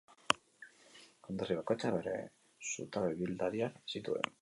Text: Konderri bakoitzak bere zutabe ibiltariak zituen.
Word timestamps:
Konderri 1.27 1.59
bakoitzak 1.61 1.95
bere 1.99 2.17
zutabe 2.71 3.15
ibiltariak 3.19 3.81
zituen. 3.95 4.39